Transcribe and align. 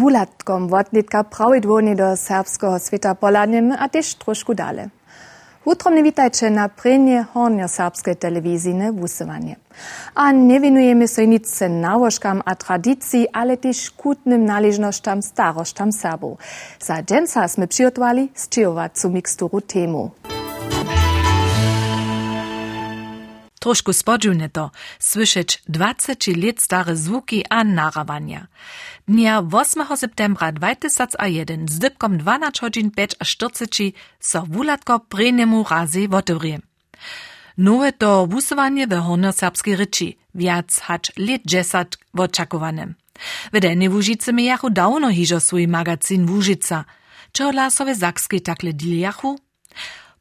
wulatkom 0.00 0.68
wotlitka 0.68 1.24
prawidłownie 1.24 1.96
do 1.96 2.16
serbskiego 2.16 2.78
świata 2.78 3.14
polaniem, 3.14 3.72
a 3.78 3.88
też 3.88 4.14
troszkę 4.14 4.54
dalej. 4.54 4.88
Utromne 5.64 6.02
witajcie 6.02 6.50
na 6.50 6.68
prenie 6.68 7.24
hornio-serbskiej 7.34 8.16
telewizyjne 8.16 8.92
wusywanie. 8.92 9.56
A 10.14 10.32
nie 10.32 10.60
winujemy 10.60 11.08
się 11.08 11.68
nałożkam 11.68 12.42
a 12.44 12.54
tradycji, 12.54 13.28
ale 13.32 13.56
też 13.56 13.90
kutnym 13.90 14.44
należnościom 14.44 15.22
starościom 15.22 15.92
Serbów. 15.92 16.38
Za 16.80 17.02
dżęca 17.02 17.48
sme 17.48 17.66
przygotowali 17.68 18.32
sczyjowacą 18.34 19.10
miksturu 19.10 19.60
temu. 19.60 20.10
Trošku 23.60 23.92
spodziwne 23.92 24.48
to, 24.48 24.70
słyszeć 24.98 25.62
20 25.68 26.12
lat 26.36 26.62
stare 26.62 26.96
zvuki 26.96 27.44
a 27.50 27.64
narawania. 27.64 28.46
Dnia 29.08 29.42
8 29.52 29.96
septembra 29.96 30.52
2001 30.52 31.68
z 31.68 31.78
dybkom 31.78 32.18
12 32.18 32.60
godzin 32.60 32.90
5 32.90 33.10
a 33.18 33.24
40 33.24 33.92
so 34.20 34.46
wulatko 34.48 35.00
prejnemu 35.00 35.64
razy 35.70 36.08
wotewrie. 36.08 36.58
Nowe 37.58 37.92
to 37.92 38.26
wusowanie 38.26 38.86
we 38.86 38.96
horno-serbskiej 38.96 39.76
ryczy, 39.76 40.12
wiac 40.34 40.80
hacz 40.80 41.12
lit 41.16 41.42
10 41.44 41.88
woczakowane. 42.14 42.94
Wedenie 43.52 43.90
Łużyce 43.90 44.32
mijachu 44.32 44.70
dawno 44.70 45.10
hižo 45.10 45.40
swój 45.40 45.68
magazyn 45.68 46.30
Łużyca, 46.30 46.84
czy 47.32 47.52
lasowe 47.52 47.94
zakskie 47.94 48.40
takle 48.40 48.72
diliachu? 48.72 49.38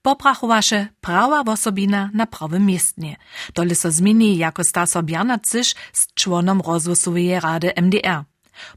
Poprachowaše 0.02 0.88
prawa 1.02 1.44
wosobina 1.44 2.10
na 2.14 2.26
prawym 2.26 2.66
miestnie. 2.66 3.16
Dole 3.56 3.76
so 3.76 3.92
zmieni 3.92 4.38
jako 4.38 4.64
Staso 4.64 5.04
Bjarnacysz 5.04 5.76
z 5.94 6.14
członom 6.14 6.62
rozwosowej 6.68 7.40
rady 7.40 7.72
MDR. 7.76 8.24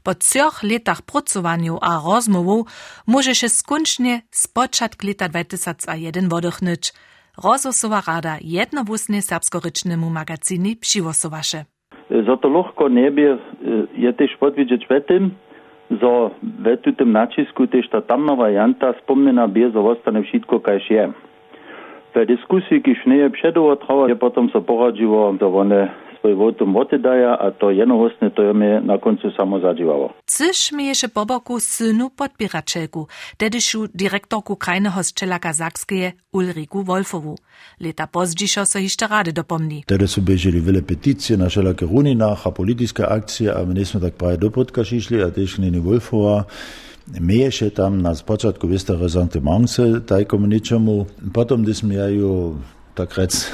Po 0.03 0.15
trzech 0.15 0.63
latach 0.63 1.01
pracowania 1.01 1.71
a 1.81 2.01
rozmowów 2.13 2.67
może 3.07 3.35
się 3.35 3.49
skończnie 3.49 4.21
z 4.31 4.47
początku 4.47 5.07
lata 5.07 5.29
2001 5.29 6.29
wodochnąć. 6.29 6.93
Rozwosowa 7.43 8.01
rada 8.07 8.37
jednowóznie 8.41 9.21
serbskorycznemu 9.21 10.09
magazynie 10.09 10.75
przywosowasze. 10.75 11.65
Za 12.27 12.37
to 12.37 12.49
lochko 12.49 12.89
niebie 12.89 13.37
je 13.97 14.13
też 14.13 14.37
podwiedzieć 14.39 14.85
w 14.85 15.07
tym, 15.07 15.35
за 16.01 16.31
ветите 16.63 17.05
мначискуите 17.05 17.81
што 17.83 18.01
тамна 18.01 18.35
варианта 18.35 18.93
спомнена 19.03 19.47
бе 19.47 19.69
за 19.69 19.79
востане 19.79 20.21
вшитко 20.21 20.59
кај 20.59 20.81
шијем. 20.87 21.13
Ве 22.15 22.25
дискусија 22.29 22.83
кишнеја 22.85 23.31
пшедува 23.33 23.75
трава, 23.81 24.09
ја 24.09 24.15
потом 24.15 24.49
се 24.49 24.61
порадживо 24.61 25.31
да 25.39 25.47
воне 25.47 25.89
poradživo, 26.23 26.51
da 26.51 26.63
one 26.63 26.73
svoj 26.73 26.79
votum 26.79 27.01
daja, 27.01 27.37
a 27.39 27.51
to 27.51 27.69
jednohostne 27.69 28.29
to 28.29 28.43
je 28.43 28.53
mi 28.53 28.65
na 28.87 28.97
koncu 28.97 29.31
samo 29.37 29.59
zadživalo. 29.59 30.09
Cyż 30.25 30.71
mi 30.71 30.85
jeszcze 30.85 31.07
po 31.07 31.25
boku 31.25 31.59
synu 31.59 32.09
podbieraczegu, 32.09 33.07
dedyszu 33.39 33.87
dyrektorku 33.93 34.55
krajnego 34.55 35.03
strzelaka 35.03 35.53
Zakskie 35.53 36.11
Ulriku 36.31 36.83
Wolfowu. 36.83 37.35
Leta 37.79 38.07
pozdźiszo 38.07 38.65
so 38.65 38.79
jeszcze 38.79 39.07
rady 39.07 39.33
dopomni. 39.33 39.83
Tedy 39.87 40.07
su 40.07 40.21
bieželi 40.21 40.61
wiele 40.61 40.81
petycje 40.81 41.37
na 41.37 41.49
wszelakie 41.49 41.85
runinach, 41.85 42.47
a 42.47 42.51
polityczne 42.51 43.07
akcje, 43.07 43.53
a 43.55 43.65
my 43.65 43.73
nie 43.73 44.01
tak 44.01 44.13
prawie 44.13 44.37
do 44.37 44.51
podka 44.51 44.83
šišli, 44.83 45.23
a 45.23 45.31
też 45.31 45.59
nie 45.59 45.81
Wolfowa. 45.81 46.45
Mieješe 47.21 47.71
tam 47.71 48.01
na 48.01 48.15
początku 48.25 48.67
wista 48.67 48.95
resentimence 48.95 50.01
tajkomu 50.07 50.47
ničemu. 50.47 51.05
Potom, 51.33 51.63
gdy 51.63 51.73
sme 51.75 51.93
ja 51.99 52.07
ju 52.07 52.55
tak 52.95 53.17
rec 53.17 53.51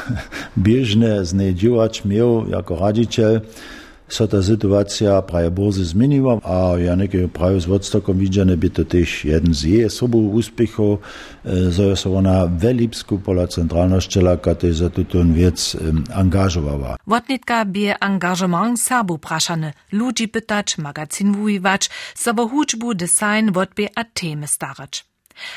biežne 0.57 1.25
znejdživač 1.25 2.05
miał 2.05 2.49
jako 2.49 2.75
radziciel, 2.75 3.41
so 4.09 4.27
ta 4.27 4.43
sytuacja 4.43 5.21
prawie 5.21 5.51
bardzo 5.51 5.83
zmieniła, 5.83 6.41
a 6.43 6.77
ja 6.77 6.95
nie 6.95 7.27
prawie 7.27 7.61
z 7.61 7.69
odstokom 7.69 8.17
widziane 8.17 8.57
by 8.57 8.69
to 8.69 8.85
też 8.85 9.25
jeden 9.25 9.53
z 9.53 9.63
jej 9.63 9.89
sobą 9.89 10.17
uspechów, 10.17 10.99
że 11.69 11.97
się 11.97 12.17
ona 12.17 12.47
welipsku 12.47 13.19
pola 13.19 13.47
centralna 13.47 14.01
szczelaka 14.01 14.55
też 14.55 14.77
za 14.77 14.89
tutun 14.89 15.33
wiec 15.33 15.77
angażowała. 16.13 16.95
Wotnitka 17.07 17.65
bie 17.65 18.03
angażement 18.03 18.81
Serbu 18.81 19.17
praszany, 19.17 19.73
ludzi 19.91 20.27
pytać, 20.27 20.77
magazyn 20.77 21.33
wujiwać, 21.33 21.89
sobo 22.15 22.47
huczbu, 22.47 22.93
design, 22.93 23.51
wotbie 23.51 23.89
a 23.95 24.03
temy 24.03 24.47
starać. 24.47 25.08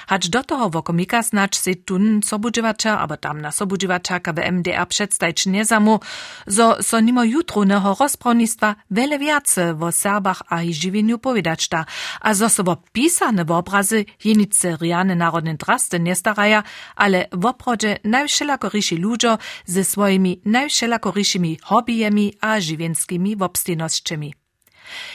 Hacz 0.06 0.28
do 0.28 0.42
toho 0.42 0.68
wokomika 0.68 1.22
snacz 1.22 1.56
se 1.56 1.74
tun 1.74 2.20
sobudživača, 2.24 2.96
abo 2.96 3.16
tam 3.16 3.40
na 3.40 3.52
sobudživačaka 3.52 4.32
v 4.32 4.50
MDR 4.52 4.86
předstajč 4.86 5.46
nezamu, 5.46 6.00
zo 6.46 6.76
so 6.80 7.00
nimo 7.00 7.22
jutruneho 7.22 7.96
rozpravnictva 8.00 8.74
vele 8.90 9.18
viace 9.18 9.72
vo 9.72 9.92
Serbach 9.92 10.42
a 10.48 10.62
ich 10.62 10.76
živinju 10.76 11.18
povedačta, 11.18 11.84
a 12.20 12.34
zo 12.34 12.48
so 12.48 12.62
vo 12.62 12.76
pisane 12.92 13.44
obrazy 13.48 14.04
jenice 14.24 14.76
riane 14.80 15.14
narodne 15.14 15.54
draste 15.54 15.98
nestaraja, 15.98 16.62
ale 16.96 17.26
w 17.32 17.46
oprodze 17.46 17.96
najwszelakorysi 18.04 18.96
ludzo 18.96 19.38
ze 19.66 19.84
swoimi 19.84 20.40
najwszelakoryšimi 20.44 21.58
hobbyjemi 21.62 22.32
a 22.40 22.60
živinskimi 22.60 23.36
wobstejnosćemi. 23.36 24.41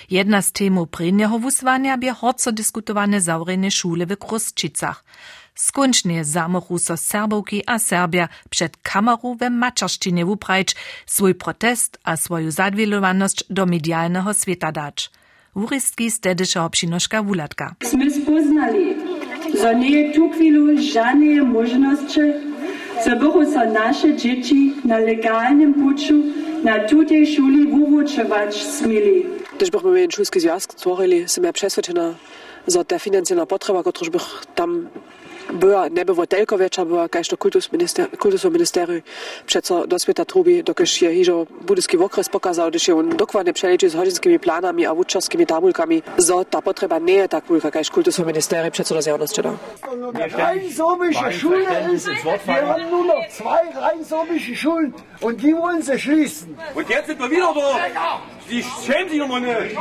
Jedna 0.09 0.41
z 0.41 0.51
temu 0.51 0.87
prejnjeho 0.87 1.39
wuswania 1.39 1.97
bie 1.97 2.13
horco 2.13 2.51
diskutowane 2.51 3.21
zawrejne 3.21 3.71
szule 3.71 4.05
w 4.05 4.17
Krusčicach. 4.17 5.03
Skończnie 5.55 6.25
zamochu 6.25 6.77
so 6.77 6.97
Serbowki 6.97 7.63
a 7.65 7.79
Serbia 7.79 8.29
przed 8.49 8.77
kamerą 8.77 9.35
we 9.39 9.49
maczarszczynie 9.49 10.25
wuprajć 10.25 10.75
swój 11.05 11.35
protest 11.35 11.97
a 12.03 12.17
swoją 12.17 12.51
zadwielowaność 12.51 13.43
do 13.49 13.65
medialnego 13.65 14.33
świata 14.33 14.71
dać. 14.71 15.11
Urystki 15.55 16.11
z 16.11 16.19
dedysza 16.19 16.69
przynoszka 16.69 17.23
Wulatka. 17.23 17.75
Sme 17.83 18.11
spoznali, 18.11 18.95
że 19.61 19.75
nie 19.75 20.13
tu 20.13 20.29
chwilu 20.29 20.81
żadnej 20.93 21.41
możliwości, 21.41 22.21
były 23.19 23.45
so 23.53 23.65
nasze 23.65 24.15
dzieci 24.15 24.73
na 24.85 24.97
legalnym 24.97 25.73
puczu 25.73 26.23
na 26.63 26.79
tutej 26.79 27.35
szuli 27.35 27.67
wuwučować 27.67 28.55
smili. 28.55 29.25
Když 29.57 29.69
bych 29.69 29.83
mi 29.83 30.07
šulský 30.13 30.39
związek 30.39 30.71
stvorili, 30.71 31.27
jsem 31.27 31.43
ja 31.43 31.51
přesvědčena, 31.51 32.15
že 32.67 32.83
ta 32.83 32.97
financijna 32.97 33.45
potreba, 33.45 33.83
którą 33.83 34.11
bych 34.11 34.45
tam 34.53 34.89
była, 35.53 35.87
nie 35.87 36.05
było 36.05 36.27
tylko 36.27 36.57
większa, 36.57 36.85
była 36.85 37.09
kaž 37.09 37.27
to 37.27 37.37
kultusno 37.37 38.49
ministeriju 38.49 39.01
přeco 39.45 39.87
do 39.87 39.99
sveta 39.99 40.25
trubi, 40.25 40.63
dokiż 40.63 41.01
je 41.01 41.13
hižo 41.13 41.45
budyski 41.61 41.97
okres 41.97 42.29
pokazał, 42.29 42.69
když 42.69 42.87
je 42.87 42.95
on 42.95 43.09
dokładnie 43.09 43.53
przeliczy 43.53 43.89
z 43.89 43.95
hodzinskimi 43.95 44.39
planami 44.39 44.85
a 44.85 44.95
wuczarskimi 44.95 45.45
tabulkami, 45.45 46.03
że 46.17 46.45
ta 46.49 46.61
potreba 46.61 46.99
nie 46.99 47.13
je 47.13 47.27
tak 47.29 47.43
wielka, 47.49 47.71
kaž 47.71 47.89
kultusno 47.89 48.25
ministeriju 48.25 48.71
přeco 48.71 48.95
do 48.95 49.01
zjavnosti 49.01 49.41
da. 49.41 49.51
Rein 50.37 50.73
sorbische 50.73 51.31
Schule 51.39 51.93
ist, 51.93 52.07
wir 52.07 52.67
haben 52.67 52.89
nur 52.91 53.05
noch 53.05 53.27
zwei 53.37 53.63
rein 53.81 54.05
sorbische 54.05 54.55
Schulen 54.55 54.93
und 55.21 55.41
die 55.41 55.53
wollen 55.53 55.81
sie 55.81 55.99
schließen. 55.99 56.57
Und 56.75 56.89
jetzt 56.89 57.07
sind 57.07 57.19
wir 57.19 57.29
wieder 57.31 57.53
da. 57.53 58.19
Die 58.49 58.63
schämen 58.63 59.09
sich 59.09 59.19
nochmal 59.19 59.41
nicht. 59.41 59.75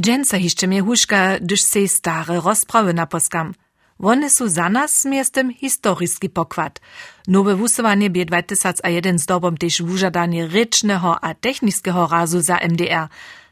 Dżęca 0.00 0.38
hiszcze 0.38 0.66
mnie 0.66 0.80
huszka, 0.82 1.38
gdyż 1.40 1.62
se 1.62 1.88
stare 1.88 2.40
rozprawy 2.40 2.94
naposkam. 2.94 3.54
One 3.98 4.30
su 4.30 4.48
za 4.48 4.68
nas 4.68 5.04
miestem 5.04 5.54
historiski 5.54 6.28
pokład. 6.30 6.80
Nowe 7.28 7.56
wusowanie 7.56 8.10
bie 8.10 8.24
2001 8.24 9.18
zdobom 9.18 9.56
też 9.56 9.82
wużadanie 9.82 10.46
rycznego 10.46 11.24
a 11.24 11.34
technicznego 11.34 12.06
razu 12.06 12.40
za 12.40 12.56
MDR. 12.56 13.08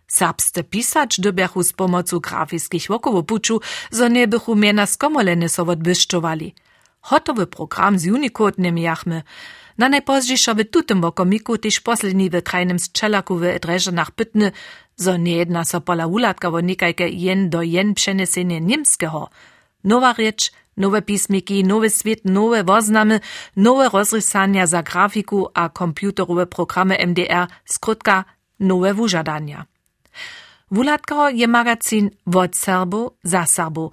Serbste 0.07 0.65
pisać 0.65 1.21
dobiachu 1.21 1.63
z 1.63 1.73
pomocą 1.73 2.19
grafickich 2.19 2.87
wokowopuczu, 2.89 3.61
zo 3.91 4.09
nie 4.09 4.29
bychu 4.29 4.57
miena 4.57 4.87
skomolene 4.87 5.49
so 5.49 5.63
odbyszczowali. 5.63 6.55
Hotowy 7.01 7.47
program 7.47 7.99
z 7.99 8.07
Unicode 8.07 8.73
nie. 8.73 8.95
Na 9.79 9.89
najpozdziejszo 9.89 10.55
w 10.55 10.65
tutym 10.65 11.01
wokomiku 11.01 11.59
też 11.59 11.81
posledni 11.81 12.31
w 12.31 12.43
krajnym 12.43 12.79
strzelaku 12.79 13.37
w 13.37 13.43
Dreżanach 13.61 14.11
pytny, 14.11 14.53
zo 14.97 15.17
nie 15.17 15.37
jedna 15.37 15.65
so 15.65 15.81
pola 15.81 16.07
ulatka 16.07 16.51
wo 16.51 16.61
nikajke 16.61 17.09
jen 17.09 17.51
do 17.51 17.63
jen 17.63 17.95
przenesenie 17.95 18.61
niemskiego. 18.61 19.31
Nowa 19.85 20.15
rzecz, 20.15 20.53
nowe 20.77 21.03
pismiki, 21.03 21.65
nowy 21.65 21.91
świat, 21.91 22.19
nowe 22.25 22.65
woznamy, 22.65 23.21
nowe 23.57 23.89
rozrysania 23.89 24.67
za 24.67 24.83
grafiku 24.83 25.49
a 25.55 25.69
komputerowe 25.69 26.47
programy 26.47 27.07
MDR, 27.07 27.47
skrótka 27.65 28.25
nowe 28.61 28.95
wużadania. 28.95 29.65
Wulatko 30.71 31.29
je 31.29 31.49
magazyn 31.49 32.11
wod 32.27 32.57
Serbu 32.57 33.11
za 33.25 33.47
Serbu. 33.47 33.91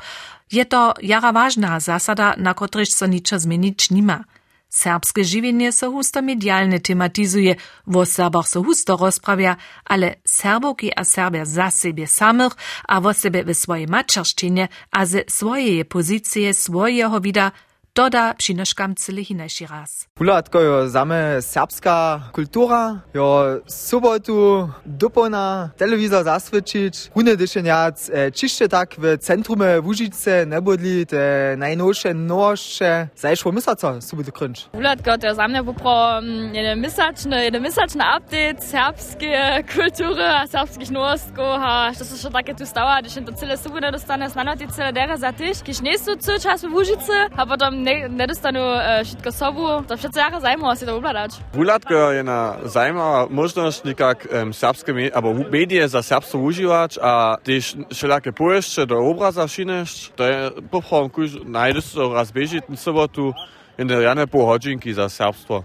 Je 0.51 0.65
to 0.65 0.93
jara 1.01 1.31
ważna 1.31 1.79
zasada, 1.79 2.35
na 2.37 2.53
kotryż 2.53 2.89
so 2.89 3.07
niczo 3.07 3.39
zmienić 3.39 3.91
nima. 3.91 4.23
Serbskie 4.69 5.25
żywienie 5.25 5.71
so 5.71 5.91
husto 5.91 6.21
medialne 6.21 6.79
tematizuje, 6.79 7.55
wo 7.87 8.05
Serbach 8.05 8.47
so 8.47 8.63
husto 8.63 8.97
rozprawia, 8.97 9.55
ale 9.85 10.15
Serbowki 10.25 10.91
a 10.95 11.03
Serbia 11.03 11.45
za 11.45 11.71
siebie 11.71 12.07
samych, 12.07 12.53
a 12.87 13.01
wo 13.01 13.13
sebe 13.13 13.43
w 13.43 13.53
swojej 13.57 13.87
maczarszczynie, 13.87 14.67
a 14.91 15.05
ze 15.05 15.23
swojej 15.27 15.85
pozycje 15.85 16.53
swojego 16.53 17.21
wida, 17.21 17.51
doda 17.99 18.33
přinoškamcili 18.37 19.23
hinejši 19.23 19.65
raz. 19.65 19.91
Ulatko 20.19 20.59
jo 20.59 20.87
zame 20.87 21.41
serbska 21.41 22.21
kultura, 22.31 22.99
jo 23.13 23.59
sobotu 23.67 24.69
dopona 24.85 25.71
telewizor 25.79 26.23
zaswyčić, 26.23 27.09
hune 27.13 27.35
dyšenjac, 27.35 28.09
e, 28.13 28.31
čišće 28.31 28.67
tak 28.67 28.97
v 28.97 29.17
centrume 29.17 29.79
Vužice 29.79 30.45
ne 30.45 30.61
bodli 30.61 31.05
te 31.05 31.55
najnovše 31.57 32.13
nošče, 32.13 33.07
zajšlo 33.15 33.51
misaco, 33.51 34.01
sobotu 34.01 34.31
krynč. 34.31 34.59
Ulatko 34.73 35.17
to 35.17 35.33
zame 35.33 35.63
popro 35.65 36.21
mm, 36.21 36.55
jede 36.55 36.75
misačne, 36.75 37.43
jede 37.43 37.59
misačne 37.59 38.03
update 38.17 38.61
serbske 38.61 39.63
kulture, 39.75 40.27
a 40.41 40.47
serbskih 40.47 40.91
nostko, 40.91 41.43
a 41.43 41.91
što 41.95 42.05
se 42.05 42.21
še 42.21 42.29
tako 42.31 42.53
tu 42.57 42.65
stava, 42.65 43.01
dyšen 43.03 43.25
to 43.25 43.31
cele 43.31 43.57
sobotu 43.57 43.91
dostane, 43.91 44.29
znano 44.29 44.55
ti 44.55 44.67
cele 44.75 44.91
dera 44.91 45.17
za 45.17 45.31
tyš, 45.31 45.63
kiš 45.65 45.81
nesu 45.81 46.15
co 46.15 46.39
čas 46.39 46.63
v 46.63 46.71
Vužice, 46.71 47.17
a 47.35 47.45
potom 47.45 47.88
nie, 47.89 48.09
nie 48.09 48.27
dostanu 48.27 48.59
e, 48.59 49.03
wszystko 49.03 49.31
sobu, 49.31 49.67
to 49.87 49.97
wszystko 49.97 50.19
jara 50.19 50.39
zajmowa 50.39 50.75
się 50.75 50.85
to 50.85 50.97
ubladać. 50.97 51.31
Pulatko 51.51 52.11
je 52.11 52.23
na 52.23 52.55
zajmowa 52.65 53.27
możność 53.29 53.83
nikak 53.83 54.27
um, 54.33 54.53
serbskie, 54.53 54.93
me 54.93 55.09
albo 55.13 55.33
medije 55.33 55.87
za 55.87 56.03
serbstvo 56.03 56.39
uživač, 56.39 56.97
a 57.01 57.37
też 57.43 57.75
všelake 57.93 58.31
poješće 58.31 58.85
do 58.85 58.97
obraza 58.97 59.47
šineš, 59.47 60.11
to 60.15 60.25
je 60.25 60.51
poprom 60.71 61.09
kuž 61.09 61.31
najdeš 61.45 61.85
so 61.85 62.13
razbežit 62.13 62.63
sobotu 62.75 63.33
in 63.77 63.87
der 63.87 64.01
jane 64.01 64.27
po 64.27 64.45
hodžinki 64.45 64.93
za 64.93 65.09
serbstvo. 65.09 65.63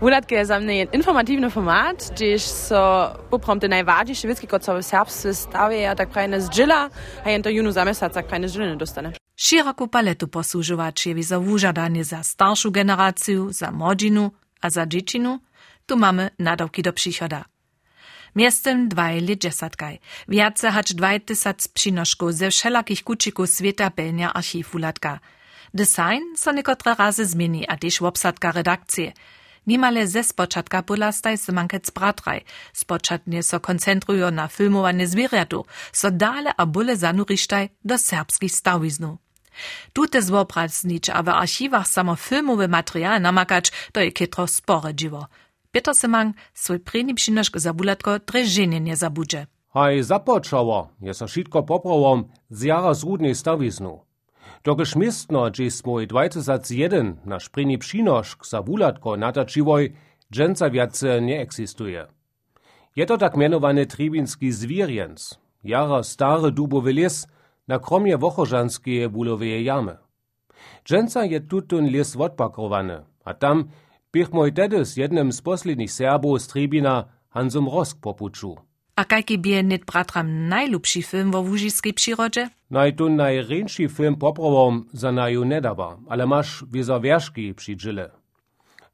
Wulatke 0.00 0.34
je 0.34 0.44
za 0.44 0.60
mnie 0.60 0.86
informativny 0.92 1.50
format, 1.50 2.10
gdzieś 2.12 2.42
so 2.42 3.10
poprom 3.30 3.60
te 3.60 3.68
najważniejsze 3.68 4.28
wiedzki, 4.28 4.48
co 4.60 4.78
w 4.78 4.82
serbsku 4.82 5.34
stawia, 5.34 5.94
tak 5.94 6.10
krajne 6.10 6.40
zdźila, 6.40 6.88
a 7.24 7.30
jen 7.30 7.42
to 7.42 7.50
junu 7.50 7.72
zamesać, 7.72 8.12
tak 8.12 8.26
krajne 8.26 8.48
zdźila 8.48 8.66
nie 8.66 8.76
dostane. 8.76 9.23
Široku 9.36 9.88
paletu 9.88 10.28
posłużywać 10.28 11.06
je 11.06 11.22
za 11.22 11.40
wużadanie 11.40 12.04
za 12.04 12.22
starszą 12.22 12.70
generację, 12.70 13.52
za 13.52 13.70
młodzinu, 13.70 14.30
a 14.60 14.70
za 14.70 14.86
dziecinu, 14.86 15.40
tu 15.86 15.96
mamy 15.96 16.30
nadawki 16.38 16.82
do 16.82 16.92
przychoda. 16.92 17.44
Miestem 18.34 18.88
dwaj 18.88 19.20
lit 19.20 19.40
dżesatkaj. 19.40 19.98
Wiace 20.28 20.70
hacz 20.70 20.92
dwaj 20.92 21.20
tysac 21.20 21.68
przynoszków 21.68 22.34
ze 22.34 22.50
wszelakich 22.50 23.04
kucików 23.04 23.50
świata 23.50 23.90
pełnia 23.90 24.32
archiwu 24.32 24.78
latka. 24.78 25.20
Design 25.74 26.36
so 26.36 26.52
niekotre 26.52 26.94
razy 26.94 27.26
zmieni, 27.26 27.68
a 27.68 27.76
też 27.76 28.02
obsadka 28.02 28.52
redakcje. 28.52 29.12
Nimale 29.66 30.06
ze 30.06 30.24
spočatka 30.24 30.82
polastaj 30.82 31.38
se 31.38 31.52
mankec 31.52 31.90
bratraj. 31.90 32.44
Spočatnie 32.72 33.42
so 33.42 33.60
koncentrują 33.60 34.30
na 34.30 34.48
filmowanie 34.48 35.08
zwierzatu, 35.08 35.64
so 35.92 36.10
dale 36.10 36.52
a 36.56 36.66
bule 36.66 36.96
zanurištaj 36.96 37.68
do 37.84 37.98
serbskich 37.98 38.52
stawiznu. 38.52 39.23
Tute 39.92 40.22
zwopraznič, 40.22 41.08
a 41.08 41.22
w 41.22 41.28
archiwach 41.28 41.88
samo 41.88 42.16
filmowy 42.16 42.68
materiał 42.68 43.20
namakać, 43.20 43.72
to 43.92 44.00
je 44.00 44.12
kietro 44.12 44.46
spore 44.46 44.94
dziwo. 44.94 45.26
Peter 45.72 45.94
Semang 45.94 46.36
swój 46.54 46.80
preni 46.80 47.14
przynoszk 47.14 47.58
za 47.58 47.72
bulatko 47.72 48.18
dreżenie 48.18 48.80
nie 48.80 48.96
zabudże. 48.96 49.46
Haj 49.74 50.02
započało, 50.02 50.88
je 51.00 51.14
so 51.14 51.28
šitko 51.28 51.62
poprawom 51.62 52.24
z 52.50 52.62
jara 52.62 52.94
zrudnej 52.94 53.34
stawiznu. 53.34 54.00
Dokiż 54.64 54.96
miestno, 54.96 55.50
dżej 55.50 55.70
smoj 55.70 56.06
2001 56.06 57.16
nasz 57.24 57.50
przynoszk 57.78 58.46
za 58.46 58.62
bulatko 58.62 59.16
natačiwoj, 59.16 59.92
dżęca 60.32 60.70
wiace 60.70 61.20
nie 61.20 61.40
eksistuje. 61.40 62.06
Je 62.96 63.06
to 63.06 63.18
tak 63.18 63.36
mianowany 63.36 63.86
tribinski 63.86 64.52
zwierjens, 64.52 65.38
jara 65.64 66.02
stary 66.02 66.52
dubowy 66.52 66.92
les, 66.92 67.26
na 67.68 67.78
kromie 67.78 68.18
wochożanskie 68.18 69.08
buloweje 69.08 69.62
jamy. 69.62 69.96
Dżęca 70.84 71.24
je 71.24 71.40
tutun 71.40 71.90
les 71.92 72.16
odpakrowany, 72.16 73.02
a 73.24 73.34
tam 73.34 73.64
bych 74.12 74.32
moj 74.32 74.52
tedy 74.52 74.84
z 74.84 74.96
jednym 74.96 75.32
z 75.32 75.42
poslednich 75.42 75.92
Serbów 75.92 76.42
z 76.42 76.46
Tribina 76.46 77.04
Hansum 77.28 77.68
Rosk 77.68 78.00
popuczu. 78.00 78.56
A 78.96 79.04
kajki 79.04 79.38
bie 79.38 79.62
net 79.62 79.84
bratram 79.84 80.48
najlubszy 80.48 81.02
film 81.02 81.32
wo 81.32 81.42
wužiskiej 81.42 81.94
przyrodzie? 81.94 82.50
Najtun 82.70 83.16
najręczszy 83.16 83.88
film 83.88 84.16
poprawom 84.16 84.84
za 84.92 85.12
naju 85.12 85.44
nedaba, 85.44 85.98
ale 86.08 86.26
masz 86.26 86.64
wizo 86.72 87.00
wierzki 87.00 87.54
przy 87.54 87.76
dżile. 87.76 88.10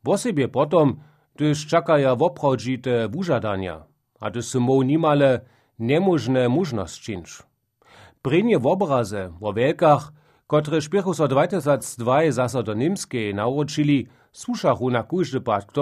Bo 0.05 0.19
sobie 0.19 0.49
potom, 0.49 1.01
gdyż 1.35 1.67
czakaja 1.67 2.17
woprawdzite 2.17 3.09
wużadania, 3.09 3.85
a 4.21 4.31
to 4.31 4.43
są 4.43 4.61
mu 4.61 4.83
nimale 4.83 5.41
niemożne 5.79 6.49
możność 6.49 7.01
czynsz. 7.03 7.50
Prynie 8.23 8.59
w 8.59 8.67
obraze, 8.67 9.33
wo 9.41 9.53
wielkach, 9.53 10.13
które 10.47 10.81
szpiechu 10.81 11.15
so 11.15 11.29
2002 11.29 12.31
zaso 12.31 12.63
do 12.63 12.75
Nimskiej 12.75 13.35
nauczyli, 13.35 14.07
słuszachu 14.33 14.91
na 14.91 15.03
każdy 15.03 15.41
pad 15.41 15.73
k. 15.73 15.81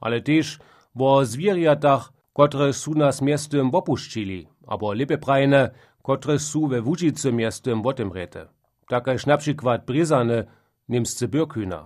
Ale 0.00 0.20
też 0.20 0.58
wo 0.94 1.24
zwierjatach, 1.24 2.12
które 2.34 2.72
su 2.72 2.94
nas 2.94 3.22
miastem 3.22 3.74
opuszczyli, 3.74 4.46
abo 4.66 4.92
lepe 4.92 5.18
prajne, 5.18 5.70
które 6.02 6.38
su 6.38 6.66
we 6.68 6.82
Łużycy 6.82 7.32
miastem 7.32 7.82
wotemrete. 7.82 8.46
Takaż 8.88 9.26
na 9.26 9.36
przykład 9.36 9.84
Bryzane, 9.84 10.44
niemscy 10.88 11.28
Bürkühner. 11.28 11.84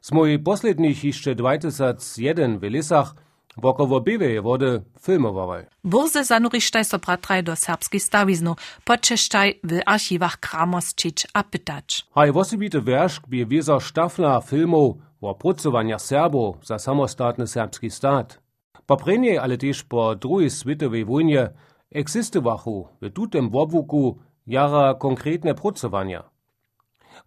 Z 0.00 0.12
mojej 0.12 0.38
poslednich 0.38 1.04
jeszcze 1.04 1.34
2001 1.34 2.58
w 2.58 2.62
Lisach 2.62 3.14
Wokowo 3.56 4.00
bywe 4.00 4.42
wody 4.42 4.82
filmowały. 5.00 5.66
Burze 5.84 6.24
zanurištaj 6.24 6.84
so 6.84 6.98
bratraj 6.98 7.42
do 7.42 7.56
serbskich 7.56 8.02
stawiznu, 8.02 8.56
počeštaj 8.84 9.60
w 9.64 9.80
archiwach 9.86 10.36
kramosčić 10.40 11.26
a 11.34 11.42
pytać. 11.42 12.06
Haj 12.14 12.32
wosibite 12.32 12.80
wierszk 12.80 13.26
bi 13.28 13.46
wieso 13.46 13.80
štafla 13.80 14.40
filmov 14.40 14.94
o 15.20 15.34
pracowania 15.34 15.98
Serbów 15.98 16.66
za 16.66 16.78
samostatny 16.78 17.46
serbski 17.46 17.90
stat. 17.90 18.40
Po 18.86 18.96
prenie, 18.96 19.42
ale 19.42 19.58
też 19.58 19.82
po 19.82 20.14
drugiej 20.14 20.50
światowej 20.50 21.04
wojnie 21.04 21.50
eksystowachu 21.92 22.88
w 23.02 23.10
tutem 23.10 23.50
wobłuku 23.50 24.18
jara 24.46 24.94
konkretne 24.94 25.54
pracowania. 25.54 26.22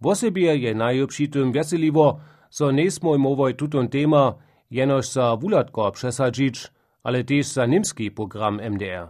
Wosibie 0.02 0.58
je 0.58 0.76
najlepszy 0.76 1.28
tym 1.28 1.52
weseliwo, 1.52 2.20
so 2.50 2.72
nesmo 2.72 3.16
imowoj 3.16 3.56
tutun 3.56 3.88
tema 3.90 4.34
jenož 4.74 5.12
za 5.12 5.36
Wulatko 5.36 5.92
przesadzić, 5.92 6.72
ale 7.04 7.24
też 7.24 7.48
za 7.48 7.66
niemski 7.66 8.12
program 8.12 8.60
MDR. 8.72 9.08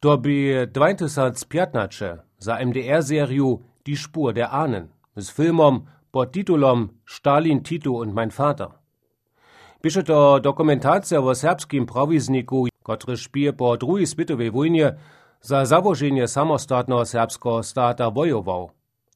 To 0.00 0.18
by 0.18 0.66
2015 0.72 2.18
za 2.38 2.58
MDR-Seriu 2.58 3.58
Die 3.86 3.96
Spur 3.96 4.32
der 4.32 4.48
Ahnen 4.50 4.88
z 5.16 5.30
filmom 5.30 5.86
pod 6.10 6.32
titulom 6.32 6.88
Stalin, 7.06 7.62
Tito 7.62 7.90
und 7.90 8.14
mein 8.14 8.30
Vater. 8.30 8.68
Pisze 9.82 10.02
to 10.02 10.40
dokumentacja 10.40 11.20
o 11.20 11.34
serbskim 11.34 11.86
prawizniku, 11.86 12.66
który 12.82 13.16
szpije 13.16 13.52
po 13.52 13.76
drugiej 13.76 14.06
światowej 14.06 14.50
wojnie 14.50 14.94
za 15.40 15.64
założenie 15.64 16.28
samostatnego 16.28 17.04
serbskiego 17.04 17.62
stata 17.62 18.10
wojował, 18.10 18.70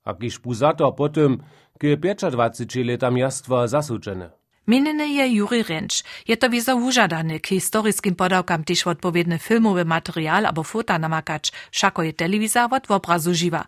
a 0.05 0.15
kiż 0.15 0.39
puzato 0.39 0.93
potem 0.93 1.39
k 1.79 1.97
25 2.31 2.87
letam 2.87 3.19
jastwa 3.19 3.67
zasudzony. 3.67 4.31
Mininy 4.69 5.09
je 5.09 5.29
Juri 5.29 5.63
Rentsch. 5.63 6.05
Je 6.29 6.37
to 6.37 6.51
wizo 6.51 6.77
wużadany 6.77 7.41
k 7.41 7.47
historyskim 7.49 8.15
podawkam 8.15 8.65
też 8.65 8.87
odpowiedny 8.87 9.39
filmowy 9.39 9.85
materiał 9.85 10.47
albo 10.47 10.63
fota 10.63 10.99
namakać, 10.99 11.53
szako 11.73 12.03
je 12.03 12.13
telewizor 12.13 12.69
od 12.75 12.91
obrazu 12.91 13.35
żywa. 13.35 13.65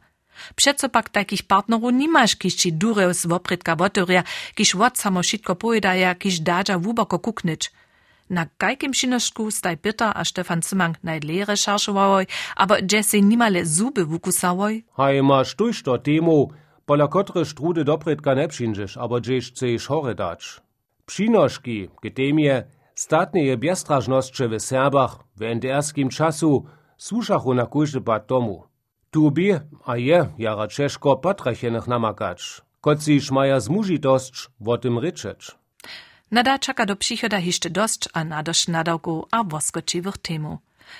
Przeco 0.54 0.88
pak 0.88 1.09
takich 1.09 1.42
partnerów 1.42 1.92
nie 1.92 2.09
masz, 2.09 2.37
kiż 2.37 2.54
ci 2.54 2.73
dureł 2.73 3.14
z 3.14 3.26
oprytka 3.26 3.76
wotoria, 3.76 4.23
kiż 4.54 4.76
wot 4.76 4.99
samo 4.99 5.23
szitko 5.23 5.57
pojedaja. 5.57 6.14
Na 8.30 8.47
kajkim 8.59 8.92
przynoszku 8.92 9.50
staj 9.50 9.76
Peter 9.76 10.12
a 10.14 10.25
Stefan 10.25 10.62
Zimang 10.62 10.99
najdle 11.04 11.45
recherchowałoj, 11.45 12.26
aber 12.57 12.92
Jesse 12.92 13.21
nimale 13.21 13.66
zuby 13.66 14.04
wukusałoj. 14.07 14.85
Haj 14.97 15.23
masz 15.23 15.54
tuż 15.54 15.83
to 15.83 15.99
temu, 15.99 16.50
pola 16.87 17.09
kotre 17.09 17.45
strude 17.45 17.85
doprytka 17.85 18.35
ne 18.35 18.49
przyjdziesz, 18.49 18.97
aber 18.97 19.21
gdzieś 19.21 19.52
chcesz 19.52 19.87
chore 19.87 20.14
dać. 20.14 20.61
Przynoszki, 21.10 21.88
gdemie 22.02 22.62
statnie 22.94 23.56
biestrażnosće 23.56 24.48
w 24.48 24.60
Serbach 24.60 25.14
w 25.36 25.40
NDR-skim 25.40 26.08
czasu 26.08 26.64
słuszachu 26.96 27.54
na 27.54 27.66
każdy 27.66 28.00
bad 28.00 28.26
domu. 28.26 28.64
Tu 29.10 29.30
bi, 29.30 29.48
a 29.86 29.96
je, 29.96 30.26
jara 30.38 30.68
Czeszko 30.68 31.16
potrachenych 31.16 31.86
namakać, 31.88 32.62
kociż 32.80 33.30
maja 33.30 33.60
zmużitość 33.60 34.48
o 34.66 34.78
tym 34.78 34.98
ryczeć. 34.98 35.40
Nada 36.30 36.58
czeka 36.58 36.86
do 36.86 36.96
przychoda 36.96 37.38
jeszcze 37.38 37.70
dość, 37.70 38.08
a 38.12 38.24
nadość 38.24 38.68
nadałku 38.68 39.26
a 39.30 39.44
woskoczywych 39.44 40.18
temu. 40.18 40.58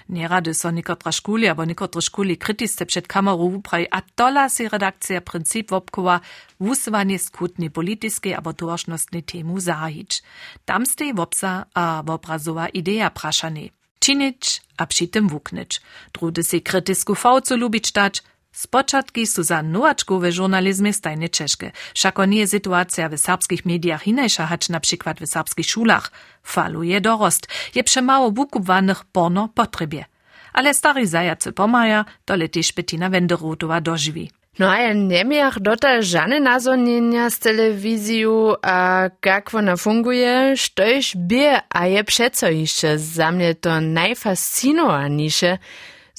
Nerady 0.09 0.55
so 0.55 0.71
nikotra 0.71 1.13
škuli, 1.13 1.49
abo 1.49 1.65
nikotra 1.65 2.01
škuli 2.01 2.37
krytiste 2.37 2.87
przed 2.87 3.07
kamerą 3.09 3.45
upraj, 3.59 3.87
a 3.91 4.01
tola 4.15 4.49
si 4.49 4.69
redakcja 4.69 5.21
princip 5.21 5.71
wopkowa 5.71 6.21
wusywanie 6.61 7.19
skutni 7.19 7.71
polityskiej 7.71 8.35
abo 8.35 8.53
tożnostnej 8.53 9.23
temu 9.23 9.61
zahić. 9.61 10.23
Tam 10.65 10.87
stej 10.87 11.15
wopsa 11.15 11.65
a 11.75 12.03
wobrazowa 12.07 12.69
idea 12.69 13.11
praszany. 13.11 13.71
Činić 14.01 14.63
a 14.77 14.87
przy 14.87 15.09
tym 15.09 15.29
wuknyć. 15.29 15.81
Drudy 16.13 16.43
si 16.45 16.63
krytysku 16.63 17.15
fałcu 17.15 17.57
lubić 17.57 17.93
dać, 17.93 18.23
Spočatki 18.53 19.27
su 19.27 19.43
za 19.43 19.63
nowaczkowe 19.63 20.33
żurnalizmy 20.33 20.93
stajne 20.93 21.29
czeszke. 21.29 21.73
Všako 21.95 22.25
nie 22.25 22.47
sytuacja 22.47 23.09
w 23.09 23.19
serbskich 23.19 23.65
mediach 23.65 24.07
inajsza, 24.07 24.47
hacz 24.47 24.69
na 24.69 24.81
przykład 24.81 25.21
w 25.21 25.27
serbskich 25.27 25.67
szulach. 25.67 26.11
Faluje 26.43 27.01
dorost. 27.01 27.47
Je 27.75 27.85
przemało 27.85 28.31
wukupwanych 28.31 29.05
porno 29.05 29.49
potrebie. 29.49 30.05
Ale 30.53 30.75
stary 30.75 31.07
zajacy 31.07 31.53
pomaja, 31.53 32.05
to 32.25 32.37
letiš 32.37 32.73
Bettina 32.73 33.11
Wenderotowa 33.11 33.81
dożywi. 33.81 34.31
No 34.59 34.71
a 34.71 34.79
ja 34.79 34.95
nemiach 34.95 35.61
dotal 35.61 36.03
żadne 36.03 36.41
nazonienia 36.41 37.31
z 37.31 37.39
telewizją, 37.39 38.55
a 38.63 39.09
jak 39.25 39.55
ona 39.55 39.77
funguje, 39.77 40.57
sztoś 40.57 41.17
bie, 41.17 41.61
a 41.69 41.87
je 41.87 42.05
przeco 42.05 42.49
jeszcze 42.49 42.99
za 42.99 43.33
mnie 43.33 43.55
to 43.55 43.81
najfascinowaniejsze, 43.81 45.59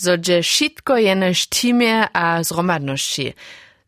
zo 0.02 0.18
dże 0.18 0.42
wszystko 0.42 0.98
jenoś 0.98 1.48
teamie 1.48 2.08
a 2.14 2.44
zromadności. 2.44 3.34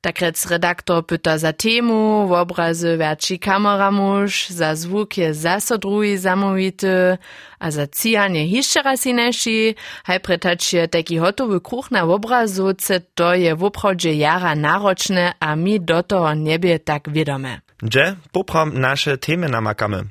Tak 0.01 0.19
rec 0.19 0.45
redaktor 0.45 1.05
pyta 1.05 1.37
za 1.37 1.53
temu, 1.53 2.27
w 2.27 2.31
obrazy 2.31 2.97
wierci 2.97 3.39
kameramusz, 3.39 4.49
za 4.49 4.75
zwuk 4.75 5.17
je 5.17 5.33
zaso 5.33 5.77
drugi 5.77 6.17
zamówity, 6.17 7.17
a 7.59 7.71
za 7.71 7.87
cijanie 7.87 8.47
jeszcze 8.47 8.81
raz 8.81 9.05
inejší, 9.05 9.75
haj 10.03 10.19
pretačie 10.19 10.87
taki 10.87 11.17
hotowy 11.17 11.61
kruch 11.61 11.91
na 11.91 12.03
obrazu, 12.03 12.73
to 13.15 13.33
je 13.33 13.55
w 13.55 13.71
jara 14.03 14.55
naročne, 14.55 15.33
a 15.39 15.55
mi 15.55 15.79
do 15.79 16.03
toho 16.03 16.33
niebie 16.33 16.79
tak 16.79 17.09
wiadome. 17.09 17.61
Gdzie 17.77 18.15
popram 18.31 18.79
nasze 18.79 19.17
temy 19.17 19.49
namakamy. 19.49 20.03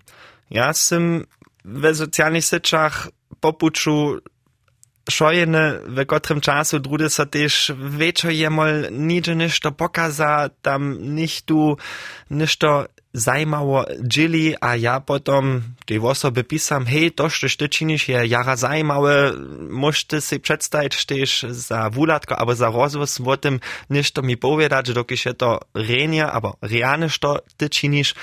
Ja 0.50 0.73
sam 0.73 1.25
w 1.64 1.94
socjalnych 1.94 2.44
sieciach 2.44 3.09
popuczu 3.40 4.21
šojene 5.11 5.80
v 5.87 6.04
katerem 6.06 6.40
času 6.40 6.78
druge 6.78 7.11
so 7.11 7.25
tež 7.26 7.71
večjo 7.75 8.30
jemal 8.30 8.90
nič 8.90 9.28
ništo 9.35 9.71
pokaza, 9.71 10.49
tam 10.62 10.97
nihtu 11.00 11.76
ništo 12.30 12.87
zajmało 13.14 13.85
dzieli, 14.00 14.54
a 14.61 14.76
ja 14.76 15.00
potom 15.00 15.62
tej 15.87 15.99
osoby 15.99 16.45
pisam, 16.45 16.87
hej, 16.87 17.12
to, 17.12 17.31
co 17.31 17.47
ty 17.59 17.69
czynisz, 17.69 18.09
je 18.09 18.26
jara 18.26 18.57
zajmawe, 18.57 19.33
możecie 19.71 20.21
sobie 20.21 20.40
przedstawić 20.40 21.07
też 21.07 21.47
za 21.50 21.90
wulatko, 21.90 22.38
albo 22.38 22.54
za 22.54 22.71
rozwóz 22.71 23.21
o 23.21 23.37
tym, 23.37 23.61
nešto 23.90 24.23
mi 24.23 24.37
powiedzieć, 24.37 24.92
dokiż 24.92 25.26
je 25.26 25.35
to 25.35 25.61
renie, 25.75 26.26
albo 26.26 26.57
realne, 26.62 27.09
co 27.21 27.38
ty 27.57 27.71
czynisz, 27.71 28.14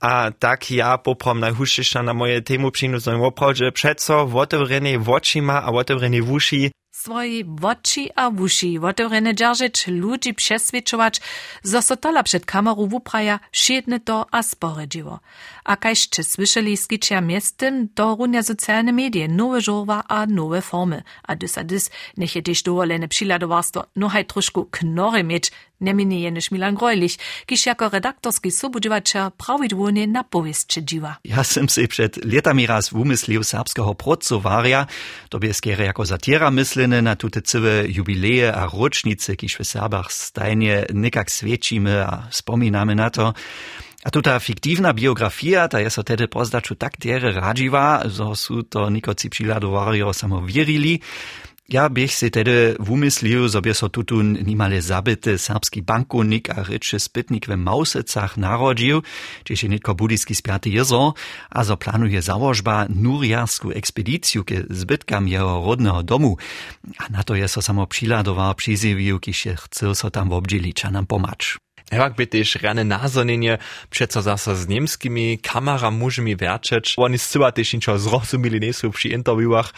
a 0.00 0.30
tak 0.38 0.70
ja 0.70 0.98
poprom 0.98 1.40
najhuszczyszcza 1.40 2.02
na 2.02 2.14
moje 2.14 2.42
temu 2.42 2.70
przyniosłem 2.70 3.20
w 3.20 3.22
oprodzie, 3.22 3.72
przeco 3.72 4.26
w 4.26 4.36
otewrenie 4.36 5.00
oczyma, 5.06 5.62
a 5.62 5.72
w 5.72 5.74
otewrenie 5.74 6.22
wuszy, 6.22 6.70
swoje 6.96 7.44
oči 7.62 8.08
a 8.16 8.28
uši 8.28 8.78
otvorene 8.82 9.32
držeć, 9.32 9.86
ludzi 9.86 10.34
przesvědčować, 10.34 11.20
zo 11.62 11.80
przed 12.24 12.46
kamerą 12.46 12.86
wupraja, 12.88 13.38
šiedne 13.52 14.00
to 14.00 14.26
a 14.30 14.42
sporedziło. 14.42 15.20
A 15.66 15.76
kajście 15.76 16.24
słyszeli 16.24 16.76
skicia 16.76 17.20
miestem, 17.20 17.88
to 17.94 18.16
runia 18.16 18.42
socjalne 18.42 18.92
medie, 18.92 19.28
nowe 19.28 19.60
żowa 19.60 20.04
a 20.08 20.26
nowe 20.26 20.62
formy. 20.62 21.02
A 21.22 21.36
dys 21.36 21.58
a 21.58 21.64
dys, 21.64 21.90
niech 22.16 22.36
je 22.36 22.42
też 22.42 22.62
dowolene 22.62 23.08
no 23.96 24.08
haj 24.08 24.24
troszku 24.24 24.64
knory 24.64 25.24
mieć, 25.24 25.50
nie 25.80 25.94
minie 25.94 26.20
jeniš 26.20 26.50
Milan 26.50 26.74
Grojlich, 26.74 27.16
kiż 27.46 27.66
jako 27.66 27.88
redaktorski 27.88 28.50
sobudziwacza 28.50 29.30
prawidłownie 29.30 30.06
na 30.06 30.24
powieście 30.24 30.82
dziwa. 30.82 31.16
Ja 31.24 31.44
sam 31.44 31.68
si 31.68 31.88
przed 31.88 32.24
latami 32.24 32.66
raz 32.66 32.92
umyslił 32.92 33.44
serbskiego 33.44 33.94
pracowaria, 33.94 34.86
to 35.28 35.38
by 35.38 35.54
skiery 35.54 35.84
jako 35.84 36.06
satira 36.06 36.50
myslene 36.50 37.02
na 37.02 37.16
tute 37.16 37.42
cywe 37.42 37.88
jubileje 37.88 38.54
a 38.54 38.66
rocznice, 38.66 39.36
kiż 39.36 39.56
w 39.56 39.64
Serbach 39.64 40.12
stajnie 40.12 40.84
nikak 40.94 41.30
świecimy 41.30 42.06
a 42.06 42.28
wspominamy 42.30 42.94
na 42.94 43.10
to. 43.10 43.34
A 44.06 44.10
tuta 44.10 44.38
fiktivna 44.38 44.94
biografia, 44.94 45.66
ta 45.66 45.82
je 45.82 45.90
so 45.90 46.06
tedy 46.06 46.30
pozdaču 46.30 46.78
tak 46.78 46.94
tere 46.94 47.34
radživa, 47.34 48.06
zo 48.06 48.38
su 48.38 48.62
to 48.62 48.86
nikoci 48.86 49.26
přiladovario 49.26 50.14
samo 50.14 50.40
vierili. 50.46 51.02
Ja 51.66 51.90
bych 51.90 52.14
si 52.14 52.30
tedy 52.30 52.78
wumyslil, 52.78 53.50
sobie 53.50 53.74
so 53.74 53.90
tutun 53.90 54.38
nimale 54.38 54.78
zabity 54.78 55.34
serbski 55.38 55.82
bankonik 55.82 56.50
a 56.50 56.62
ryczy 56.62 57.00
spytnik 57.00 57.46
w 57.46 57.56
Mausecach 57.56 58.36
narodził, 58.36 59.02
gdzie 59.44 59.56
się 59.56 59.68
nitko 59.68 59.94
budyjski 59.94 60.34
spiaty 60.34 60.70
jezo, 60.70 61.14
a 61.50 61.64
zo 61.64 61.76
planuje 61.76 62.22
założba 62.22 62.86
nuriarsku 62.88 63.74
ekspedicju 63.74 64.44
ke 64.44 64.62
zbytkam 64.70 65.28
jeho 65.28 65.66
rodnego 65.66 66.02
domu. 66.02 66.36
A 66.98 67.10
na 67.10 67.22
to 67.26 67.34
je 67.34 67.48
so 67.48 67.62
samo 67.62 67.86
přiladoval, 67.86 68.54
přizivił, 68.54 69.18
kiž 69.18 69.38
się 69.38 69.54
chce 69.56 69.94
so 69.94 70.10
tam 70.10 70.32
obdzielić 70.32 70.84
a 70.84 70.90
nam 70.90 71.06
pomacz. 71.06 71.65
Ewak 71.90 72.14
by 72.14 72.26
też 72.26 72.54
rane 72.54 72.84
nazonienie 72.84 73.58
przeco 73.90 74.22
zasa 74.22 74.54
z 74.54 74.68
niemskimi 74.68 75.38
kameramużami 75.38 76.36
werczeć. 76.36 76.94
Oni 76.96 77.18
zcyła 77.18 77.52
też 77.52 77.72
niczego 77.72 77.98
zrozumili 77.98 78.60
nie 78.60 78.72
są 78.72 78.90
przy 78.90 79.08
interviewach. 79.08 79.72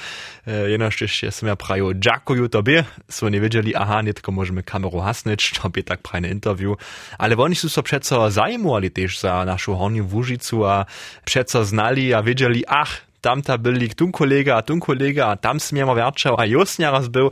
E, 0.47 0.71
Jenoż 0.71 0.99
też 0.99 1.23
jestem 1.23 1.49
ja 1.49 1.57
prajo 1.57 1.91
dziękuję 1.95 2.49
tobie. 2.49 2.85
So 3.11 3.29
nie 3.29 3.41
wiedzieli, 3.41 3.75
aha, 3.75 4.03
nie 4.03 4.15
tylko 4.15 4.33
możemy 4.33 4.63
kamerę 4.63 5.01
hasnąć, 5.03 5.51
to 5.63 5.71
by 5.71 5.83
tak 5.83 6.03
prajne 6.03 6.29
interview. 6.29 6.79
Ale 7.19 7.37
oni 7.37 7.55
są 7.55 7.69
so 7.69 7.83
przeco 7.83 8.31
zajmowali 8.31 8.91
też 8.91 9.19
za 9.19 9.45
naszą 9.45 9.77
hornią 9.77 10.07
wóżycu, 10.07 10.65
a 10.65 10.87
przeco 11.25 11.65
znali, 11.65 12.15
a 12.15 12.23
wiedzieli, 12.23 12.65
ach, 12.67 13.08
tam 13.21 13.43
ta 13.43 13.59
byli 13.59 13.89
tu 13.89 14.11
kolega, 14.11 14.57
a 14.57 14.63
tu 14.63 14.79
kolega, 14.79 15.37
tam 15.37 15.61
smiemo 15.61 15.95
werčał, 15.95 16.41
a 16.41 16.47
just 16.47 16.79
nieraz 16.79 17.09
był. 17.09 17.31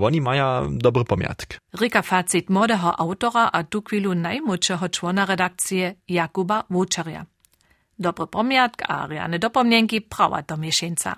Oni 0.00 0.20
mają 0.20 0.78
dobry 0.78 1.04
pamiątk. 1.04 1.58
Rika 1.80 2.02
facit 2.02 2.50
młodego 2.50 3.00
autora, 3.00 3.50
a 3.52 3.64
tu 3.64 3.82
chwilu 3.82 4.14
najmłodszego 4.14 4.88
człona 4.88 5.26
redakcji 5.26 5.82
Jakuba 6.08 6.64
Wuczerja. 6.70 7.26
Dobry 7.98 8.26
pamiątk, 8.26 8.82
a 8.88 9.06
reane 9.06 9.38
dopomnienki 9.38 10.00
prawa 10.00 10.42
do 10.42 10.56
miesięca. 10.56 11.16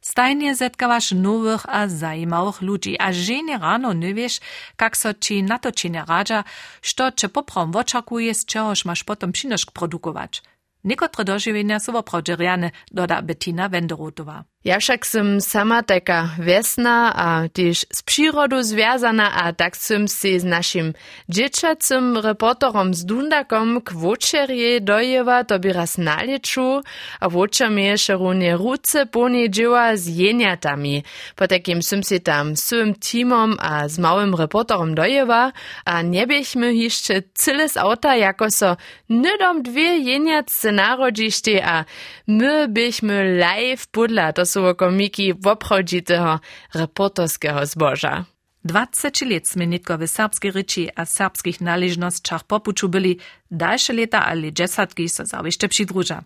Stajnie 0.00 0.54
zetkawasz 0.56 1.12
nowych 1.12 1.68
a 1.68 1.88
zajímavých 1.88 2.62
ludzi, 2.62 2.96
a 2.98 3.12
żenie 3.12 3.58
rano 3.58 3.92
nie 3.92 4.14
wiesz, 4.14 4.40
jak 4.80 4.96
so 4.96 5.14
ci 5.14 5.42
na 5.42 5.58
to 5.58 5.70
nie 5.84 6.04
radza, 6.08 6.44
što 6.82 7.12
cię 7.12 7.28
poprom 7.28 7.76
oczekuje, 7.76 8.34
z 8.34 8.44
czegoś 8.44 8.84
masz 8.84 9.04
potem 9.04 9.32
przynoszk 9.32 9.70
produkować. 9.70 10.42
Niekotre 10.84 11.24
dožiwienia 11.24 11.80
są 11.80 11.92
woprawdzie 11.92 12.36
riane, 12.36 12.70
doda 12.92 13.22
Bettina 13.22 13.68
Wenderotowa. 13.68 14.44
Ja 14.60 14.76
však 14.76 15.08
som 15.08 15.40
sama 15.40 15.80
taka 15.80 16.36
vesna 16.36 17.08
a 17.16 17.48
tiež 17.48 17.88
z 17.88 18.00
přírodu 18.04 18.60
związana 18.60 19.32
a 19.32 19.56
tak 19.56 19.72
som 19.72 20.04
si 20.04 20.36
s 20.36 20.44
našim 20.44 20.92
dzieciacym 21.32 22.20
reporterom 22.20 22.92
z 22.92 23.08
Dundakom 23.08 23.80
k 23.80 23.96
večerje 23.96 24.84
dojeva 24.84 25.48
to 25.48 25.56
by 25.56 25.72
raz 25.72 25.96
nalieču 25.96 26.84
a 26.84 27.24
vočer 27.32 27.72
mi 27.72 27.88
ešte 27.88 28.20
runie 28.20 28.52
ruce 28.52 29.08
poniedziała 29.08 29.96
z 29.96 30.04
jeniatami. 30.12 31.08
Po 31.40 31.48
takim 31.48 31.80
som 31.80 32.04
si 32.04 32.20
tam 32.20 32.52
s 32.52 32.68
svojim 32.68 33.00
tímom 33.00 33.56
a 33.56 33.88
s 33.88 33.96
małym 33.96 34.36
reporterom 34.36 34.92
dojeva 34.92 35.56
a 35.88 35.94
nebiechmy 36.04 36.76
jeszcze 36.76 37.24
cyle 37.32 37.64
z 37.64 37.80
auta, 37.80 38.12
jako 38.12 38.52
so 38.52 38.76
nydom 39.08 39.64
dwie 39.64 40.04
jeniace 40.04 40.69
narodzište 40.72 41.64
a 41.64 41.84
my 42.26 42.68
bychmy 42.68 43.38
live 43.38 43.86
podla 43.90 44.32
to 44.32 44.42
sú 44.46 44.74
komiki 44.74 45.34
woprawdzitego 45.34 46.40
reporterskiego 46.74 47.66
zboża. 47.66 48.24
20 48.64 49.24
let 49.24 49.48
sme 49.48 49.64
nitko 49.66 49.96
w 49.98 50.06
serbskiej 50.06 50.52
ryči 50.52 50.84
a 50.92 51.04
serbskich 51.04 51.60
należnościach 51.60 52.44
popuczu 52.44 52.88
byli, 52.88 53.18
dalsze 53.50 53.92
lata 53.92 54.26
ale 54.26 54.52
dziesiątki 54.52 55.08
so 55.08 55.26
zawieszcze 55.26 55.68
przydruża. 55.68 56.22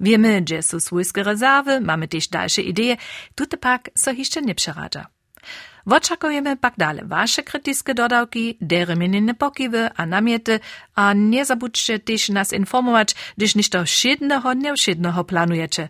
Wiemy, 0.00 0.44
że 0.48 0.62
są 0.62 0.80
swojskie 0.80 1.22
rezerwy, 1.22 1.80
mamy 1.80 2.08
też 2.08 2.28
dalsze 2.28 2.62
idee, 2.62 2.96
tutaj 3.34 3.58
pak 3.58 3.90
so 3.94 4.12
jeszcze 4.12 4.42
nie. 4.42 4.54
Oczekujemy 5.86 6.56
pak 6.56 6.74
dalej 6.76 7.04
wasze 7.06 7.42
krytyczne 7.42 7.94
dodawki, 7.94 8.56
dereminine 8.60 9.34
pokiwy 9.34 9.90
a 9.96 10.06
namiety, 10.06 10.60
a 10.94 11.12
nie 11.12 11.44
zabudźcie 11.44 11.98
też 11.98 12.28
nas 12.28 12.52
informować, 12.52 13.14
gdyż 13.36 13.54
niż 13.54 13.70
to 13.70 13.84
wszednego, 13.84 14.54
nieuszednego 14.54 15.24
planujecie. 15.24 15.88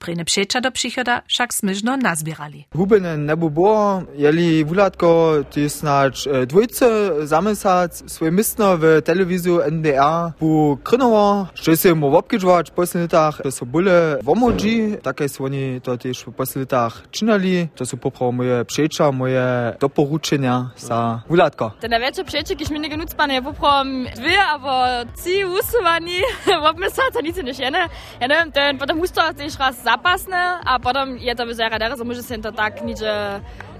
Prene 0.00 0.24
przecza 0.24 0.60
do 0.60 0.72
przychoda 0.72 1.22
však 1.26 1.54
smyżno 1.54 1.96
nazbierali. 1.96 2.66
Hubene 2.76 3.16
nebu 3.16 3.50
bo, 3.50 4.02
jeli 4.14 4.64
wulatko, 4.64 5.34
ty 5.50 5.68
snacz 5.70 6.26
e, 6.26 6.46
dwójce 6.46 7.10
zamysać 7.26 7.94
swoje 7.94 8.30
mistno 8.30 8.78
w 8.78 9.02
telewizju 9.04 9.60
NDR 9.70 10.32
bu 10.40 10.78
krynowo, 10.84 11.46
że 11.54 11.76
się 11.76 11.94
mu 11.94 12.16
obkidżować 12.16 12.70
po 12.70 12.82
latach, 12.94 13.42
to 13.42 13.52
są 13.52 13.66
bóle 13.66 14.18
womodzi, 14.22 14.96
takie 15.02 15.28
są 15.28 15.44
oni 15.44 15.80
to 15.80 15.98
też 15.98 16.24
po 16.36 16.44
latach 16.56 17.02
czynali, 17.10 17.68
to 17.74 17.86
są 17.86 17.96
popro 17.98 18.32
moje 18.32 18.64
przecza, 18.64 19.12
moje 19.12 19.76
doporuczenia 19.80 20.70
za 20.76 21.22
wulatko. 21.28 21.70
Te 21.80 21.88
największe 21.88 22.24
przecie, 22.24 22.56
kiż 22.56 22.70
mi 22.70 22.80
nie 22.80 22.88
genutzbane, 22.88 23.34
ja 23.34 23.42
popro 23.42 23.84
dwie, 24.16 24.42
albo 24.42 24.82
trzy 25.16 25.46
usuwani, 25.46 26.16
obmysać, 26.70 27.04
to 27.12 27.20
nic 27.20 27.36
nie 27.36 27.52
jene. 27.64 27.88
Ja 28.20 28.26
nie 28.26 28.52
wiem, 28.54 28.78
potem 28.78 28.96
muszę 28.96 29.34
też 29.36 29.58
raz 29.58 29.89
zapasne, 29.90 30.62
a 30.62 30.78
potom 30.78 31.18
je 31.18 31.34
to 31.34 31.44
vyzerá, 31.50 31.74
že 31.74 32.06
môže 32.06 32.22
sa 32.22 32.38
to 32.38 32.54
tak 32.54 32.78
nič 32.86 33.02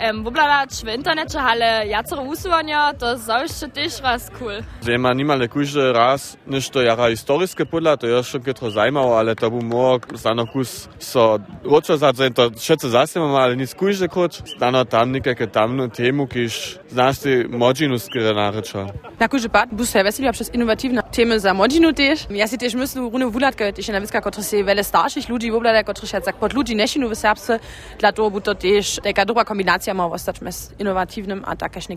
um, 0.08 0.24
wobladać 0.24 0.70
w 0.70 0.96
internecie, 0.96 1.40
ale 1.40 1.86
jacero 1.86 2.22
usuwania, 2.22 2.94
to 2.94 3.18
zawsze 3.18 3.68
też 3.68 4.00
raz 4.00 4.30
cool. 4.30 4.52
Zema 4.80 5.12
nimale 5.12 5.48
każdy 5.48 5.92
raz 5.92 6.36
nešto 6.46 6.82
jara 6.82 7.10
historiskie 7.10 7.66
podla, 7.66 7.96
to 7.96 8.22
schon 8.22 8.42
kietro 8.42 8.70
zajmało, 8.70 9.18
ale 9.18 9.36
to 9.36 9.50
był 9.50 9.62
mógł 9.62 10.16
stano 10.16 10.46
kus 10.46 10.88
so 10.98 11.38
roczo 11.64 11.96
zadzen, 11.96 12.34
to 12.34 12.50
wszyscy 12.56 12.88
zasymamy, 12.90 13.38
ale 13.38 13.56
nic 13.56 13.74
każdy 13.74 14.08
krucz, 14.08 14.34
stano 14.56 14.84
tam 14.84 15.12
nikake 15.12 15.46
tamnu 15.46 15.88
temu, 15.88 16.26
kiż 16.26 16.78
znasz 16.88 17.18
ty 17.18 17.48
modzinu 17.48 17.98
skierenarycza. 17.98 18.86
Na 19.20 19.28
każdy 19.28 19.48
pad, 19.48 19.70
bus 19.74 19.88
se 19.88 20.04
veseliła 20.04 20.32
przez 20.32 20.54
innovatywne 20.54 21.02
temy 21.02 21.40
za 21.40 21.54
modzinu 21.54 21.92
też. 21.92 22.26
Ja 22.30 22.48
si 22.48 22.58
też 22.58 22.74
myślę, 22.74 23.10
runę 23.12 23.30
wulatkę, 23.30 23.72
też 23.72 23.88
na 23.88 24.00
wiska, 24.00 24.20
kotro 24.20 24.42
se 24.42 24.64
wiele 24.64 24.84
starszych 24.84 25.28
ludzi, 25.28 25.50
woblada, 25.50 25.84
kotro 25.84 26.06
się 26.06 26.20
jak 26.26 26.36
pod 26.36 26.52
ludzi 26.52 26.76
nešinu 26.76 27.08
w 27.08 27.14
Serbsce, 27.14 27.60
dla 27.98 28.12
toho 28.12 28.30
by 28.30 28.40
to 28.40 28.54
też 28.54 29.00
taka 29.04 29.24
dobra 29.24 29.44
kombinacja 29.44 29.89
ma 29.94 30.06
ostać 30.06 30.40
z 30.52 30.80
innovatywnym 30.80 31.42
a 31.46 31.56
takaś 31.56 31.88